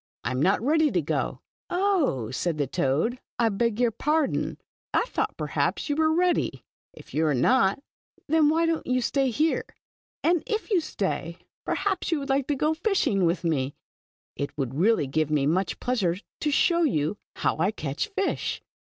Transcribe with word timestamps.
I 0.23 0.31
am 0.31 0.41
not 0.41 0.63
ready 0.63 0.89
to 0.89 1.01
go.' 1.03 1.41
•*0h," 1.69 2.33
said 2.33 2.57
the 2.57 2.65
toad, 2.65 3.19
"I 3.37 3.49
beg 3.49 3.79
your 3.79 3.91
pardon: 3.91 4.57
I 4.95 5.05
thought 5.07 5.37
perhaps, 5.37 5.89
you 5.89 5.95
were 5.95 6.11
'ready. 6.11 6.63
If 6.91 7.13
you 7.13 7.23
are 7.27 7.35
not, 7.35 7.83
then 8.27 8.49
whv 8.49 8.65
don't 8.65 8.83
vou 8.83 8.99
stav 8.99 9.31
here? 9.31 9.63
And 10.23 10.41
if 10.47 10.69
vou 10.69 10.79
stav. 10.79 11.05
34 11.19 11.19
The 11.19 11.35
Toad. 11.35 11.39
perhaps 11.65 12.11
you 12.11 12.17
would 12.19 12.29
like 12.29 12.47
to 12.47 12.55
go 12.55 12.73
fishing 12.73 13.25
with 13.25 13.43
me? 13.43 13.75
It 14.35 14.57
will 14.57 14.69
really 14.69 15.05
give 15.05 15.29
me 15.29 15.45
much 15.45 15.79
pleasure 15.79 16.17
to 16.39 16.49
show 16.51 16.81
you 16.81 17.19
how 17.35 17.57
I 17.59 17.69
catch 17.69 18.07
fish.' 18.07 18.59